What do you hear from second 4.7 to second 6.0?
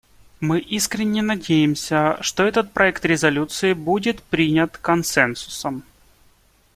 консенсусом.